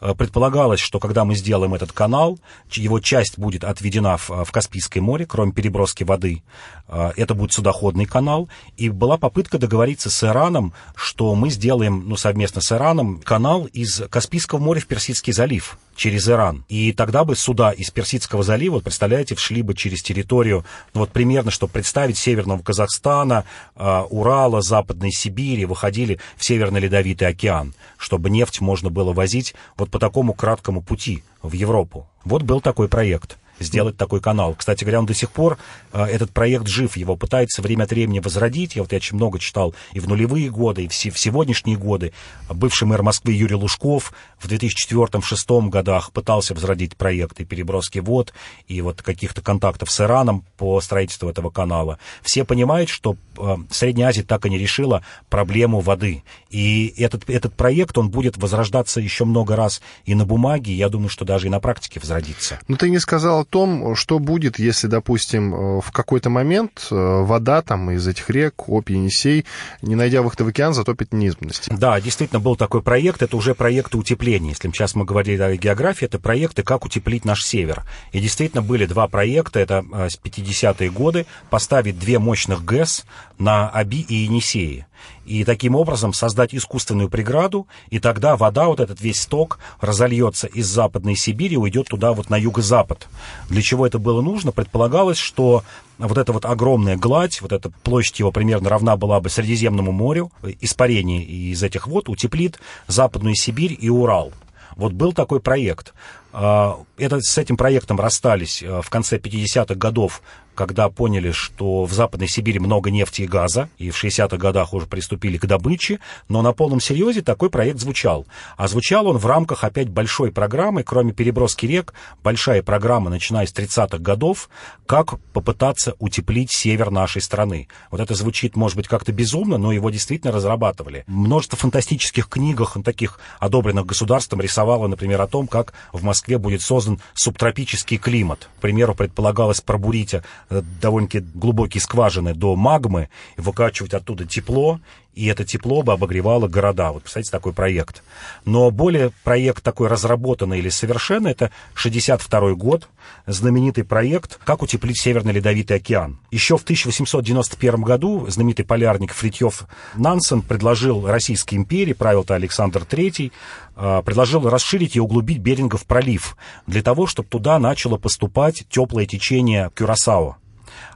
Э, 0.00 0.14
предполагалось, 0.14 0.80
что 0.80 0.98
когда 0.98 1.26
мы 1.26 1.34
сделаем 1.34 1.74
этот 1.74 1.92
канал, 1.92 2.38
его 2.70 2.98
часть 3.00 3.38
будет 3.38 3.62
отведена 3.62 4.16
в, 4.16 4.30
в 4.44 4.50
Каспийское 4.50 5.02
море, 5.02 5.26
кроме 5.26 5.52
переброски 5.52 6.04
воды. 6.04 6.42
Э, 6.88 7.12
это 7.16 7.34
будет 7.34 7.52
судоходный 7.52 8.06
канал. 8.06 8.48
И 8.78 8.88
была 8.88 9.18
попытка 9.18 9.58
договориться 9.58 10.08
с 10.08 10.24
Ираном, 10.24 10.72
что 10.94 11.34
мы 11.34 11.50
сделаем 11.50 12.08
ну, 12.08 12.16
совместно 12.16 12.62
с 12.62 12.72
Ираном 12.72 13.20
канал 13.20 13.66
из 13.66 14.02
Каспийского 14.08 14.60
моря 14.60 14.80
в 14.80 14.86
Персидский 14.86 15.34
залив 15.34 15.78
через 15.98 16.28
Иран. 16.28 16.64
И 16.68 16.92
тогда 16.92 17.24
бы 17.24 17.34
суда 17.34 17.72
из 17.72 17.90
Персидского 17.90 18.42
залива, 18.42 18.78
представляете, 18.78 19.34
вшли 19.34 19.62
бы 19.62 19.74
через 19.74 20.00
территорию, 20.00 20.64
ну, 20.94 21.00
вот 21.00 21.10
примерно, 21.10 21.50
чтобы 21.50 21.72
представить, 21.72 22.16
Северного 22.16 22.62
Казахстана, 22.62 23.44
э, 23.74 24.02
Урала, 24.08 24.62
Западной 24.62 25.10
Сибири, 25.10 25.64
выходили 25.64 26.20
в 26.36 26.44
Северный 26.44 26.80
Ледовитый 26.80 27.26
океан, 27.26 27.74
чтобы 27.98 28.30
нефть 28.30 28.60
можно 28.60 28.90
было 28.90 29.12
возить 29.12 29.54
вот 29.76 29.90
по 29.90 29.98
такому 29.98 30.34
краткому 30.34 30.82
пути 30.82 31.24
в 31.42 31.52
Европу. 31.52 32.08
Вот 32.24 32.42
был 32.42 32.60
такой 32.60 32.88
проект 32.88 33.36
сделать 33.60 33.96
такой 33.96 34.20
канал. 34.20 34.54
Кстати 34.54 34.84
говоря, 34.84 35.00
он 35.00 35.06
до 35.06 35.14
сих 35.14 35.30
пор, 35.30 35.58
э, 35.92 36.04
этот 36.04 36.30
проект 36.30 36.66
жив, 36.66 36.96
его 36.96 37.16
пытается 37.16 37.62
время 37.62 37.84
от 37.84 37.90
времени 37.90 38.20
возродить. 38.20 38.76
Я 38.76 38.82
вот 38.82 38.92
я 38.92 38.96
очень 38.96 39.16
много 39.16 39.38
читал 39.38 39.74
и 39.92 40.00
в 40.00 40.08
нулевые 40.08 40.50
годы, 40.50 40.84
и 40.84 40.88
в, 40.88 40.92
в 40.92 41.18
сегодняшние 41.18 41.76
годы. 41.76 42.12
Бывший 42.48 42.84
мэр 42.86 43.02
Москвы 43.02 43.32
Юрий 43.32 43.54
Лужков 43.54 44.12
в 44.38 44.48
2004-2006 44.48 45.68
годах 45.68 46.12
пытался 46.12 46.54
возродить 46.54 46.96
проекты 46.96 47.44
переброски 47.44 47.98
вод 47.98 48.32
и 48.66 48.80
вот 48.80 49.02
каких-то 49.02 49.42
контактов 49.42 49.90
с 49.90 50.00
Ираном 50.00 50.44
по 50.56 50.80
строительству 50.80 51.28
этого 51.28 51.50
канала. 51.50 51.98
Все 52.22 52.44
понимают, 52.44 52.88
что 52.88 53.16
э, 53.36 53.56
Средняя 53.70 54.08
Азия 54.08 54.22
так 54.22 54.46
и 54.46 54.50
не 54.50 54.58
решила 54.58 55.02
проблему 55.28 55.80
воды. 55.80 56.22
И 56.50 56.94
этот, 56.96 57.28
этот 57.28 57.54
проект, 57.54 57.98
он 57.98 58.10
будет 58.10 58.36
возрождаться 58.36 59.00
еще 59.00 59.24
много 59.24 59.56
раз 59.56 59.80
и 60.04 60.14
на 60.14 60.24
бумаге, 60.24 60.72
и 60.72 60.76
я 60.76 60.88
думаю, 60.88 61.08
что 61.08 61.24
даже 61.24 61.46
и 61.46 61.50
на 61.50 61.60
практике 61.60 62.00
возродится. 62.00 62.60
Но 62.68 62.76
ты 62.76 62.90
не 62.90 62.98
сказал 62.98 63.44
том, 63.48 63.94
что 63.94 64.18
будет, 64.18 64.58
если, 64.58 64.86
допустим, 64.86 65.54
э, 65.54 65.80
в 65.80 65.90
какой-то 65.92 66.30
момент 66.30 66.88
э, 66.90 66.94
вода 66.94 67.62
там 67.62 67.90
из 67.90 68.06
этих 68.06 68.30
рек, 68.30 68.68
Обь, 68.68 68.90
Енисей, 68.90 69.44
не 69.82 69.94
найдя 69.94 70.22
выхода 70.22 70.44
в 70.44 70.48
океан, 70.48 70.74
затопит 70.74 71.12
низменности. 71.12 71.72
Да, 71.76 72.00
действительно, 72.00 72.40
был 72.40 72.56
такой 72.56 72.82
проект. 72.82 73.22
Это 73.22 73.36
уже 73.36 73.54
проекты 73.54 73.96
утепления. 73.98 74.50
Если 74.50 74.68
сейчас 74.70 74.94
мы 74.94 75.04
говорили 75.04 75.42
о 75.42 75.56
географии, 75.56 76.04
это 76.04 76.18
проекты, 76.18 76.62
как 76.62 76.84
утеплить 76.84 77.24
наш 77.24 77.44
север. 77.44 77.84
И 78.12 78.20
действительно 78.20 78.62
были 78.62 78.86
два 78.86 79.08
проекта, 79.08 79.60
это 79.60 79.84
э, 79.92 80.08
с 80.10 80.18
50-е 80.18 80.90
годы, 80.90 81.26
поставить 81.50 81.98
две 81.98 82.18
мощных 82.18 82.64
ГЭС 82.64 83.04
на 83.38 83.68
Аби 83.68 84.00
и 84.00 84.14
Енисеи 84.14 84.86
и 85.28 85.44
таким 85.44 85.74
образом 85.74 86.14
создать 86.14 86.54
искусственную 86.54 87.10
преграду, 87.10 87.66
и 87.90 87.98
тогда 87.98 88.36
вода, 88.36 88.66
вот 88.66 88.80
этот 88.80 89.00
весь 89.00 89.20
сток, 89.20 89.58
разольется 89.80 90.46
из 90.46 90.66
Западной 90.66 91.16
Сибири 91.16 91.54
и 91.54 91.58
уйдет 91.58 91.88
туда 91.88 92.12
вот 92.12 92.30
на 92.30 92.36
юго-запад. 92.36 93.08
Для 93.50 93.60
чего 93.60 93.86
это 93.86 93.98
было 93.98 94.22
нужно? 94.22 94.52
Предполагалось, 94.52 95.18
что 95.18 95.64
вот 95.98 96.16
эта 96.16 96.32
вот 96.32 96.46
огромная 96.46 96.96
гладь, 96.96 97.42
вот 97.42 97.52
эта 97.52 97.70
площадь 97.70 98.20
его 98.20 98.32
примерно 98.32 98.70
равна 98.70 98.96
была 98.96 99.20
бы 99.20 99.28
Средиземному 99.28 99.92
морю, 99.92 100.32
испарение 100.60 101.22
из 101.22 101.62
этих 101.62 101.86
вод 101.86 102.08
утеплит 102.08 102.58
Западную 102.86 103.34
Сибирь 103.34 103.76
и 103.78 103.90
Урал. 103.90 104.32
Вот 104.76 104.92
был 104.92 105.12
такой 105.12 105.40
проект. 105.40 105.92
А, 106.32 106.78
это, 106.96 107.20
с 107.20 107.36
этим 107.36 107.56
проектом 107.56 107.98
расстались 107.98 108.62
а, 108.62 108.80
в 108.80 108.90
конце 108.90 109.18
50-х 109.18 109.74
годов 109.74 110.22
когда 110.58 110.88
поняли, 110.88 111.30
что 111.30 111.84
в 111.84 111.92
Западной 111.92 112.26
Сибири 112.26 112.58
много 112.58 112.90
нефти 112.90 113.22
и 113.22 113.28
газа, 113.28 113.68
и 113.78 113.90
в 113.90 114.04
60-х 114.04 114.38
годах 114.38 114.74
уже 114.74 114.86
приступили 114.86 115.38
к 115.38 115.46
добыче, 115.46 116.00
но 116.28 116.42
на 116.42 116.52
полном 116.52 116.80
серьезе 116.80 117.22
такой 117.22 117.48
проект 117.48 117.78
звучал. 117.78 118.26
А 118.56 118.66
звучал 118.66 119.06
он 119.06 119.18
в 119.18 119.26
рамках 119.26 119.62
опять 119.62 119.88
большой 119.88 120.32
программы, 120.32 120.82
кроме 120.82 121.12
переброски 121.12 121.66
рек, 121.66 121.94
большая 122.24 122.64
программа, 122.64 123.08
начиная 123.08 123.46
с 123.46 123.54
30-х 123.54 123.98
годов, 123.98 124.50
как 124.84 125.20
попытаться 125.32 125.94
утеплить 126.00 126.50
север 126.50 126.90
нашей 126.90 127.22
страны. 127.22 127.68
Вот 127.92 128.00
это 128.00 128.16
звучит, 128.16 128.56
может 128.56 128.76
быть, 128.76 128.88
как-то 128.88 129.12
безумно, 129.12 129.58
но 129.58 129.70
его 129.70 129.90
действительно 129.90 130.32
разрабатывали. 130.32 131.04
Множество 131.06 131.56
фантастических 131.56 132.28
книгах, 132.28 132.76
таких 132.84 133.20
одобренных 133.38 133.86
государством, 133.86 134.40
рисовало, 134.40 134.88
например, 134.88 135.20
о 135.20 135.28
том, 135.28 135.46
как 135.46 135.72
в 135.92 136.02
Москве 136.02 136.36
будет 136.36 136.62
создан 136.62 136.98
субтропический 137.14 137.96
климат. 137.96 138.48
К 138.58 138.60
примеру, 138.62 138.96
предполагалось 138.96 139.60
пробурить 139.60 140.16
довольно-таки 140.50 141.26
глубокие 141.34 141.80
скважины 141.80 142.34
до 142.34 142.56
магмы, 142.56 143.08
выкачивать 143.36 143.94
оттуда 143.94 144.24
тепло, 144.24 144.80
и 145.18 145.26
это 145.26 145.44
тепло 145.44 145.82
бы 145.82 145.92
обогревало 145.92 146.46
города. 146.46 146.92
Вот, 146.92 147.02
представьте, 147.02 147.32
такой 147.32 147.52
проект. 147.52 148.04
Но 148.44 148.70
более 148.70 149.10
проект 149.24 149.64
такой 149.64 149.88
разработанный 149.88 150.60
или 150.60 150.68
совершенный, 150.68 151.32
это 151.32 151.50
62 151.74 152.54
год, 152.54 152.88
знаменитый 153.26 153.82
проект 153.82 154.38
«Как 154.44 154.62
утеплить 154.62 155.00
Северный 155.00 155.32
Ледовитый 155.32 155.78
океан». 155.78 156.20
Еще 156.30 156.56
в 156.56 156.62
1891 156.62 157.82
году 157.82 158.26
знаменитый 158.28 158.64
полярник 158.64 159.12
Фритьев 159.12 159.64
Нансен 159.96 160.40
предложил 160.40 161.04
Российской 161.08 161.56
империи, 161.56 161.94
правил-то 161.94 162.36
Александр 162.36 162.82
III, 162.88 163.32
э, 163.74 164.02
предложил 164.04 164.48
расширить 164.48 164.94
и 164.94 165.00
углубить 165.00 165.38
Берингов 165.38 165.84
пролив 165.84 166.36
для 166.68 166.80
того, 166.80 167.08
чтобы 167.08 167.28
туда 167.28 167.58
начало 167.58 167.96
поступать 167.96 168.66
теплое 168.70 169.06
течение 169.06 169.72
Кюрасао 169.74 170.36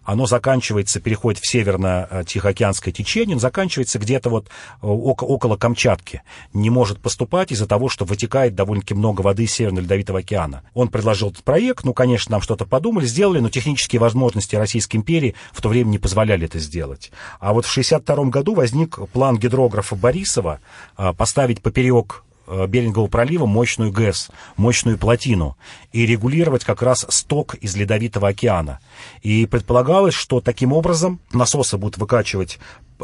оно 0.05 0.27
заканчивается, 0.27 1.01
переходит 1.01 1.41
в 1.41 1.47
северно-тихоокеанское 1.49 2.93
течение, 2.93 3.39
заканчивается 3.39 3.99
где-то 3.99 4.31
вот 4.31 4.47
э, 4.47 4.87
около 4.87 5.57
Камчатки. 5.57 6.23
Не 6.53 6.71
может 6.71 7.01
поступать 7.01 7.53
из-за 7.53 7.67
того, 7.67 7.89
что 7.89 8.05
вытекает 8.05 8.55
довольно-таки 8.55 8.95
много 8.95 9.23
воды 9.23 9.45
из 9.45 9.53
Северного 9.53 9.83
Ледовитого 9.83 10.21
океана. 10.21 10.63
Он 10.75 10.89
предложил 10.89 11.31
этот 11.31 11.45
проект, 11.45 11.85
ну, 11.85 11.95
конечно, 11.95 12.33
нам 12.33 12.41
что-то 12.41 12.65
подумали, 12.65 13.07
сделали, 13.07 13.41
но 13.41 13.49
технические 13.49 14.01
возможности 14.01 14.57
Российской 14.57 14.97
империи 14.97 15.35
в 15.53 15.61
то 15.63 15.69
время 15.69 15.89
не 15.89 15.99
позволяли 15.99 16.47
это 16.47 16.59
сделать. 16.59 17.13
А 17.39 17.53
вот 17.53 17.65
в 17.65 17.71
1962 17.71 18.31
году 18.31 18.55
возник 18.55 18.99
план 19.13 19.39
гидрографа 19.39 19.95
Борисова 19.95 20.61
э, 20.99 21.13
поставить 21.13 21.63
поперек 21.63 22.25
Берингового 22.47 23.09
пролива 23.09 23.47
мощную 23.47 23.93
ГЭС, 23.93 24.31
мощную 24.57 24.99
плотину, 24.99 25.57
и 25.93 26.07
регулировать 26.07 26.65
как 26.65 26.83
раз 26.83 27.07
сток 27.09 27.55
из 27.57 27.77
Ледовитого 27.77 28.29
океана. 28.29 28.81
И 29.23 29.47
предполагалось, 29.47 30.15
что 30.15 30.41
таким 30.41 30.73
образом 30.73 31.21
насосы 31.33 31.77
будут 31.77 31.99
выкачивать 31.99 32.59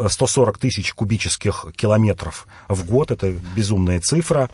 140 0.09 0.59
тысяч 0.59 0.93
кубических 0.95 1.67
километров 1.76 2.47
в 2.69 2.85
год, 2.87 3.11
это 3.11 3.33
безумная 3.57 4.00
цифра. 4.00 4.50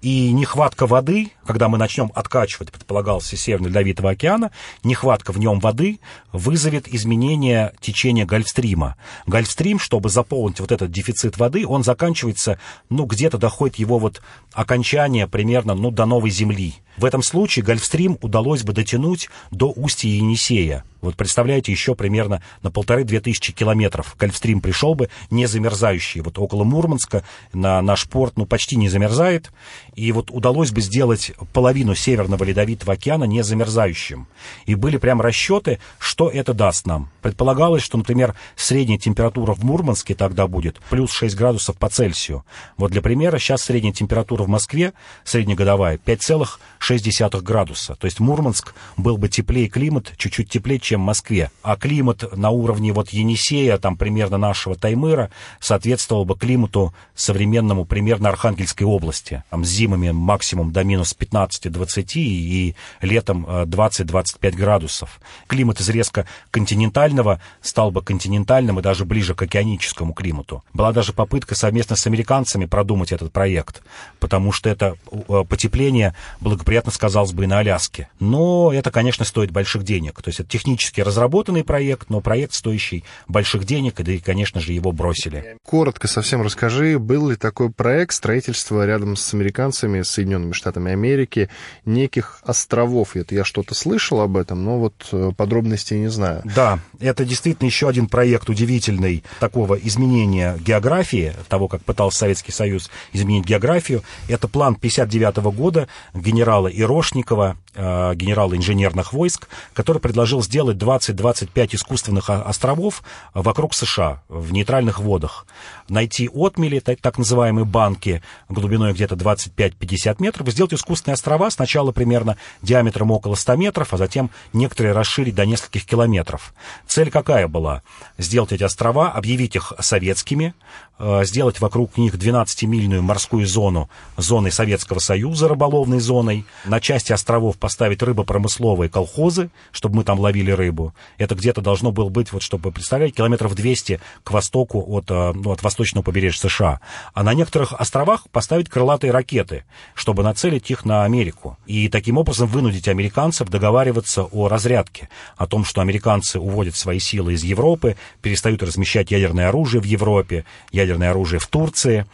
И 0.00 0.32
нехватка 0.32 0.86
воды, 0.86 1.32
когда 1.44 1.68
мы 1.68 1.76
начнем 1.76 2.12
откачивать, 2.14 2.70
предполагался 2.70 3.36
Северный 3.36 3.68
Ледовитого 3.68 4.10
океана, 4.10 4.50
нехватка 4.84 5.32
в 5.32 5.38
нем 5.38 5.58
воды 5.60 5.98
вызовет 6.32 6.86
изменение 6.88 7.72
течения 7.80 8.24
Гольфстрима. 8.24 8.96
Гольфстрим, 9.26 9.78
чтобы 9.78 10.08
заполнить 10.08 10.60
вот 10.60 10.72
этот 10.72 10.90
дефицит 10.90 11.36
воды, 11.38 11.66
он 11.66 11.82
заканчивается, 11.82 12.58
ну, 12.90 13.06
где-то 13.06 13.38
доходит 13.38 13.76
его 13.76 13.98
вот 13.98 14.22
окончание 14.52 15.26
примерно, 15.26 15.74
ну, 15.74 15.90
до 15.90 16.06
Новой 16.06 16.30
Земли. 16.30 16.74
В 16.96 17.04
этом 17.04 17.22
случае 17.22 17.64
Гольфстрим 17.64 18.18
удалось 18.22 18.64
бы 18.64 18.72
дотянуть 18.72 19.30
до 19.50 19.72
устья 19.74 20.08
Енисея. 20.08 20.84
Вот 21.00 21.16
представляете, 21.16 21.70
еще 21.70 21.94
примерно 21.94 22.42
на 22.62 22.70
полторы-две 22.70 23.20
тысячи 23.20 23.52
километров 23.52 24.16
Гольфстрим 24.18 24.60
пришел 24.60 24.94
бы, 24.94 25.08
не 25.30 25.46
замерзающий. 25.46 26.20
Вот 26.22 26.38
около 26.38 26.64
Мурманска 26.64 27.22
на 27.52 27.80
наш 27.82 28.08
порт 28.08 28.36
ну, 28.36 28.46
почти 28.46 28.76
не 28.76 28.88
замерзает. 28.88 29.52
И 29.94 30.10
вот 30.12 30.30
удалось 30.30 30.72
бы 30.72 30.80
сделать 30.80 31.32
половину 31.52 31.94
Северного 31.94 32.42
Ледовитого 32.44 32.94
океана 32.94 33.24
не 33.24 33.42
замерзающим. 33.42 34.26
И 34.66 34.74
были 34.74 34.96
прям 34.96 35.20
расчеты, 35.20 35.78
что 35.98 36.28
это 36.28 36.52
даст 36.52 36.86
нам. 36.86 37.10
Предполагалось, 37.22 37.82
что, 37.82 37.98
например, 37.98 38.34
средняя 38.56 38.98
температура 38.98 39.54
в 39.54 39.62
Мурманске 39.62 40.14
тогда 40.14 40.46
будет 40.48 40.80
плюс 40.90 41.12
6 41.12 41.36
градусов 41.36 41.76
по 41.76 41.88
Цельсию. 41.88 42.44
Вот 42.76 42.90
для 42.90 43.02
примера, 43.02 43.38
сейчас 43.38 43.62
средняя 43.62 43.92
температура 43.92 44.42
в 44.42 44.48
Москве, 44.48 44.92
среднегодовая, 45.24 45.98
5,6 45.98 47.40
градуса. 47.42 47.94
То 47.94 48.06
есть 48.06 48.18
Мурманск 48.20 48.74
был 48.96 49.16
бы 49.16 49.28
теплее 49.28 49.68
климат, 49.68 50.12
чуть-чуть 50.16 50.48
теплее, 50.50 50.80
чем 50.88 51.02
в 51.02 51.04
Москве. 51.04 51.50
А 51.62 51.76
климат 51.76 52.24
на 52.34 52.48
уровне 52.48 52.92
вот 52.94 53.10
Енисея, 53.10 53.76
там 53.76 53.98
примерно 53.98 54.38
нашего 54.38 54.74
Таймыра, 54.74 55.30
соответствовал 55.60 56.24
бы 56.24 56.34
климату 56.34 56.94
современному 57.14 57.84
примерно 57.84 58.30
Архангельской 58.30 58.86
области. 58.86 59.42
Там 59.50 59.66
с 59.66 59.68
зимами 59.68 60.12
максимум 60.12 60.72
до 60.72 60.84
минус 60.84 61.14
15-20 61.18 62.04
и 62.14 62.74
летом 63.02 63.44
20-25 63.44 64.38
э, 64.40 64.50
градусов. 64.52 65.20
Климат 65.46 65.80
из 65.80 65.90
резко 65.90 66.26
континентального 66.50 67.38
стал 67.60 67.90
бы 67.90 68.00
континентальным 68.00 68.78
и 68.78 68.82
даже 68.82 69.04
ближе 69.04 69.34
к 69.34 69.42
океаническому 69.42 70.14
климату. 70.14 70.64
Была 70.72 70.92
даже 70.92 71.12
попытка 71.12 71.54
совместно 71.54 71.96
с 71.96 72.06
американцами 72.06 72.64
продумать 72.64 73.12
этот 73.12 73.30
проект, 73.30 73.82
потому 74.20 74.52
что 74.52 74.70
это 74.70 74.96
э, 75.12 75.44
потепление 75.46 76.14
благоприятно 76.40 76.92
сказалось 76.92 77.32
бы 77.32 77.44
и 77.44 77.46
на 77.46 77.58
Аляске. 77.58 78.08
Но 78.20 78.72
это, 78.72 78.90
конечно, 78.90 79.26
стоит 79.26 79.50
больших 79.50 79.84
денег. 79.84 80.22
То 80.22 80.30
есть 80.30 80.40
это 80.40 80.48
технически 80.48 80.77
технически 80.78 81.00
разработанный 81.00 81.64
проект, 81.64 82.08
но 82.08 82.20
проект, 82.20 82.54
стоящий 82.54 83.04
больших 83.26 83.64
денег, 83.64 83.96
да 83.96 84.12
и, 84.12 84.18
конечно 84.18 84.60
же, 84.60 84.72
его 84.72 84.92
бросили. 84.92 85.56
Коротко 85.64 86.06
совсем 86.06 86.42
расскажи, 86.42 86.98
был 87.00 87.30
ли 87.30 87.36
такой 87.36 87.70
проект 87.70 88.14
строительства 88.14 88.86
рядом 88.86 89.16
с 89.16 89.34
американцами, 89.34 90.02
с 90.02 90.10
Соединенными 90.10 90.52
Штатами 90.52 90.92
Америки, 90.92 91.48
неких 91.84 92.38
островов? 92.44 93.16
Это 93.16 93.34
я 93.34 93.44
что-то 93.44 93.74
слышал 93.74 94.20
об 94.20 94.36
этом, 94.36 94.64
но 94.64 94.78
вот 94.78 95.08
э, 95.10 95.32
подробностей 95.36 95.98
не 95.98 96.08
знаю. 96.10 96.42
Да, 96.44 96.78
это 97.00 97.24
действительно 97.24 97.66
еще 97.66 97.88
один 97.88 98.06
проект 98.06 98.48
удивительный 98.48 99.24
такого 99.40 99.74
изменения 99.74 100.56
географии, 100.64 101.32
того, 101.48 101.66
как 101.66 101.82
пытался 101.82 102.18
Советский 102.18 102.52
Союз 102.52 102.88
изменить 103.12 103.44
географию. 103.44 104.02
Это 104.28 104.46
план 104.46 104.76
59 104.76 105.38
года 105.54 105.88
генерала 106.14 106.68
Ирошникова, 106.68 107.56
э, 107.74 108.14
генерала 108.14 108.54
инженерных 108.54 109.12
войск, 109.12 109.48
который 109.74 110.00
предложил 110.00 110.42
сделать 110.42 110.67
сделать 110.72 110.76
20-25 110.78 111.76
искусственных 111.76 112.30
островов 112.30 113.02
вокруг 113.34 113.74
США, 113.74 114.22
в 114.28 114.52
нейтральных 114.52 115.00
водах. 115.00 115.46
Найти 115.88 116.28
отмели, 116.32 116.80
так, 116.80 117.00
так 117.00 117.18
называемые 117.18 117.64
банки, 117.64 118.22
глубиной 118.48 118.92
где-то 118.92 119.14
25-50 119.14 120.16
метров, 120.18 120.48
сделать 120.50 120.74
искусственные 120.74 121.14
острова 121.14 121.50
сначала 121.50 121.92
примерно 121.92 122.36
диаметром 122.62 123.10
около 123.10 123.34
100 123.34 123.56
метров, 123.56 123.94
а 123.94 123.96
затем 123.96 124.30
некоторые 124.52 124.92
расширить 124.92 125.34
до 125.34 125.46
нескольких 125.46 125.84
километров. 125.86 126.52
Цель 126.86 127.10
какая 127.10 127.48
была? 127.48 127.82
Сделать 128.18 128.52
эти 128.52 128.64
острова, 128.64 129.12
объявить 129.12 129.56
их 129.56 129.72
советскими, 129.80 130.54
э, 130.98 131.24
сделать 131.24 131.60
вокруг 131.60 131.96
них 131.96 132.14
12-мильную 132.14 133.00
морскую 133.00 133.46
зону, 133.46 133.88
зоной 134.16 134.52
Советского 134.52 134.98
Союза, 134.98 135.48
рыболовной 135.48 136.00
зоной, 136.00 136.44
на 136.64 136.80
части 136.80 137.12
островов 137.12 137.56
поставить 137.56 138.02
рыбопромысловые 138.02 138.90
колхозы, 138.90 139.50
чтобы 139.72 139.96
мы 139.96 140.04
там 140.04 140.18
ловили 140.20 140.50
рыбу. 140.58 140.94
Это 141.16 141.34
где-то 141.34 141.62
должно 141.62 141.90
было 141.90 142.10
быть, 142.10 142.32
вот 142.32 142.42
чтобы 142.42 142.70
представлять, 142.70 143.14
километров 143.14 143.54
200 143.54 144.00
к 144.22 144.30
востоку 144.30 144.84
от, 144.86 145.10
э, 145.10 145.32
ну, 145.32 145.52
от 145.52 145.62
восточного 145.62 146.04
побережья 146.04 146.48
США. 146.48 146.80
А 147.14 147.22
на 147.22 147.32
некоторых 147.32 147.72
островах 147.72 148.28
поставить 148.30 148.68
крылатые 148.68 149.10
ракеты, 149.10 149.64
чтобы 149.94 150.22
нацелить 150.22 150.70
их 150.70 150.84
на 150.84 151.04
Америку. 151.04 151.56
И 151.66 151.88
таким 151.88 152.18
образом 152.18 152.48
вынудить 152.48 152.88
американцев 152.88 153.48
договариваться 153.48 154.24
о 154.24 154.48
разрядке, 154.48 155.08
о 155.36 155.46
том, 155.46 155.64
что 155.64 155.80
американцы 155.80 156.38
уводят 156.38 156.76
свои 156.76 156.98
силы 156.98 157.32
из 157.32 157.42
Европы, 157.42 157.96
перестают 158.20 158.62
размещать 158.62 159.10
ядерное 159.10 159.48
оружие 159.48 159.80
в 159.80 159.84
Европе, 159.84 160.44
ядерное 160.72 161.10
оружие 161.10 161.40
в 161.40 161.46
Турции. 161.46 162.06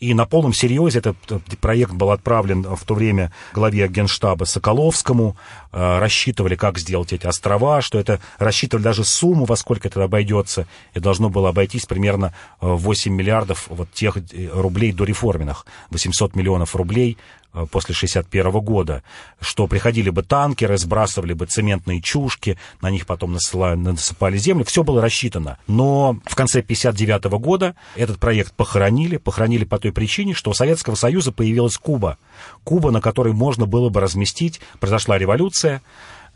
И 0.00 0.14
на 0.14 0.26
полном 0.26 0.52
серьезе 0.52 1.00
этот 1.00 1.16
проект 1.60 1.92
был 1.92 2.10
отправлен 2.12 2.62
в 2.62 2.84
то 2.84 2.94
время 2.94 3.32
главе 3.52 3.88
генштаба 3.88 4.44
Соколовскому. 4.44 5.36
Э, 5.72 5.98
рассчитывали, 5.98 6.54
как 6.54 6.78
сделать 6.78 7.12
эти 7.12 7.26
острова, 7.26 7.80
что 7.80 7.98
это 7.98 8.20
рассчитывали 8.38 8.84
даже 8.84 9.04
сумму, 9.04 9.44
во 9.44 9.56
сколько 9.56 9.88
это 9.88 10.02
обойдется. 10.04 10.68
И 10.94 11.00
должно 11.00 11.30
было 11.30 11.48
обойтись 11.48 11.86
примерно 11.86 12.32
8 12.60 13.10
э, 13.12 13.14
миллиардов 13.14 13.66
вот 13.68 13.90
тех 13.92 14.16
э, 14.16 14.48
рублей 14.52 14.92
до 14.92 15.04
реформенных. 15.04 15.66
800 15.90 16.36
миллионов 16.36 16.76
рублей 16.76 17.18
Э, 17.47 17.47
после 17.66 17.94
61 17.94 18.50
года, 18.60 19.02
что 19.40 19.66
приходили 19.66 20.10
бы 20.10 20.22
танкеры, 20.22 20.78
сбрасывали 20.78 21.32
бы 21.32 21.46
цементные 21.46 22.00
чушки, 22.00 22.58
на 22.80 22.90
них 22.90 23.06
потом 23.06 23.32
насыпали, 23.32 23.76
насыпали 23.76 24.36
землю, 24.36 24.64
все 24.64 24.82
было 24.82 25.00
рассчитано. 25.00 25.58
Но 25.66 26.18
в 26.24 26.34
конце 26.34 26.62
59 26.62 27.24
года 27.40 27.74
этот 27.94 28.18
проект 28.18 28.52
похоронили, 28.52 29.16
похоронили 29.16 29.64
по 29.64 29.78
той 29.78 29.92
причине, 29.92 30.34
что 30.34 30.50
у 30.50 30.54
Советского 30.54 30.94
Союза 30.94 31.32
появилась 31.32 31.78
Куба. 31.78 32.18
Куба, 32.64 32.90
на 32.90 33.00
которой 33.00 33.32
можно 33.32 33.66
было 33.66 33.88
бы 33.88 34.00
разместить, 34.00 34.60
произошла 34.80 35.18
революция, 35.18 35.82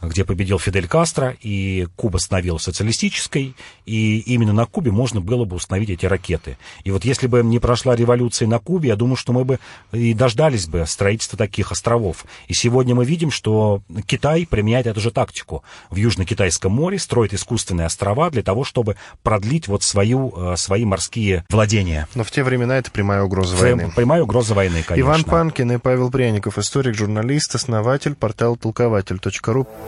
где 0.02 0.24
победил 0.24 0.58
Фидель 0.58 0.88
Кастро, 0.88 1.36
и 1.40 1.86
Куба 1.96 2.18
становилась 2.18 2.62
социалистической, 2.62 3.54
и 3.86 4.18
именно 4.20 4.52
на 4.52 4.66
Кубе 4.66 4.90
можно 4.90 5.20
было 5.20 5.44
бы 5.44 5.56
установить 5.56 5.90
эти 5.90 6.06
ракеты. 6.06 6.58
И 6.84 6.90
вот 6.90 7.04
если 7.04 7.28
бы 7.28 7.42
не 7.42 7.58
прошла 7.58 7.94
революция 7.94 8.48
на 8.48 8.58
Кубе, 8.58 8.88
я 8.88 8.96
думаю, 8.96 9.16
что 9.16 9.32
мы 9.32 9.44
бы 9.44 9.58
и 9.92 10.12
дождались 10.14 10.66
бы 10.66 10.84
строительства 10.86 11.38
таких 11.38 11.72
островов. 11.72 12.24
И 12.48 12.54
сегодня 12.54 12.94
мы 12.94 13.04
видим, 13.04 13.30
что 13.30 13.82
Китай 14.06 14.46
применяет 14.46 14.86
эту 14.86 15.00
же 15.00 15.10
тактику. 15.10 15.62
В 15.90 15.96
Южно-Китайском 15.96 16.72
море 16.72 16.98
строит 16.98 17.32
искусственные 17.32 17.86
острова 17.86 18.30
для 18.30 18.42
того, 18.42 18.64
чтобы 18.64 18.96
продлить 19.22 19.68
вот 19.68 19.82
свою, 19.82 20.32
э, 20.36 20.56
свои 20.56 20.84
морские 20.84 21.44
владения. 21.48 22.08
Но 22.14 22.24
в 22.24 22.30
те 22.30 22.42
времена 22.42 22.76
это 22.78 22.90
прямая 22.90 23.22
угроза 23.22 23.56
войны. 23.56 23.92
Прямая 23.94 24.22
угроза 24.22 24.54
войны, 24.54 24.82
конечно. 24.82 25.08
Иван 25.08 25.24
Панкин 25.24 25.72
и 25.72 25.78
Павел 25.78 26.10
Пряников, 26.10 26.58
историк, 26.58 26.94
журналист, 26.94 27.54
основатель 27.54 28.14
портала 28.14 28.56
толкователь.ру. 28.56 29.68